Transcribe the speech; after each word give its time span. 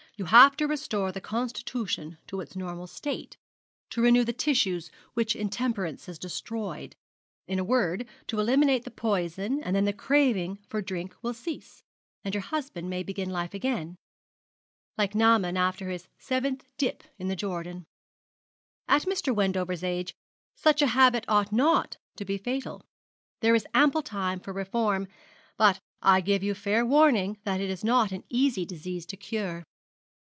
You 0.17 0.25
have 0.25 0.55
to 0.57 0.67
restore 0.67 1.11
the 1.11 1.19
constitution 1.19 2.19
to 2.27 2.41
its 2.41 2.55
normal 2.55 2.85
state 2.85 3.37
to 3.89 4.03
renew 4.03 4.23
the 4.23 4.31
tissues 4.33 4.91
which 5.15 5.35
intemperance 5.35 6.05
has 6.05 6.19
destroyed 6.19 6.95
in 7.47 7.57
a 7.57 7.63
word, 7.63 8.07
to 8.27 8.39
eliminate 8.39 8.83
the 8.83 8.91
poison 8.91 9.63
and 9.63 9.75
then 9.75 9.85
the 9.85 9.93
craving 9.93 10.59
for 10.69 10.79
drink 10.79 11.15
will 11.23 11.33
cease, 11.33 11.81
and 12.23 12.35
your 12.35 12.43
husband 12.43 12.87
may 12.87 13.01
begin 13.01 13.31
life 13.31 13.55
again, 13.55 13.95
like 14.95 15.15
Naaman 15.15 15.57
after 15.57 15.89
his 15.89 16.07
seventh 16.19 16.65
dip 16.77 17.03
in 17.17 17.35
Jordan. 17.35 17.83
At 18.87 19.05
Mr. 19.05 19.33
Wendover's 19.33 19.83
age, 19.83 20.13
such 20.55 20.83
a 20.83 20.87
habit 20.93 21.25
ought 21.27 21.51
not 21.51 21.97
to 22.17 22.25
be 22.25 22.37
fatal. 22.37 22.85
There 23.39 23.55
is 23.55 23.65
ample 23.73 24.03
time 24.03 24.39
for 24.39 24.53
reform; 24.53 25.07
but 25.57 25.79
I 26.03 26.21
give 26.21 26.43
you 26.43 26.53
fair 26.53 26.85
warning 26.85 27.39
that 27.43 27.59
it 27.59 27.71
is 27.71 27.83
not 27.83 28.11
an 28.11 28.23
easy 28.29 28.67
disease 28.67 29.07
to 29.07 29.17
cure. 29.17 29.63